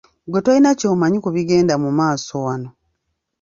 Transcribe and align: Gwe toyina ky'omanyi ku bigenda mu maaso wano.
Gwe 0.29 0.39
toyina 0.45 0.71
ky'omanyi 0.79 1.17
ku 1.23 1.29
bigenda 1.35 1.75
mu 1.83 1.89
maaso 1.97 2.33
wano. 2.45 2.69